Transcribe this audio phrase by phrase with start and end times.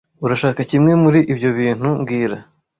[0.25, 2.37] Urashaka kimwe muri ibyo bintu mbwira